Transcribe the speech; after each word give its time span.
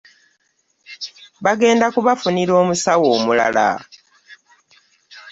Bagenda 1.45 1.85
ku 1.93 1.99
bafunira 2.07 2.51
omusawo 2.61 3.05
omulala. 3.17 3.67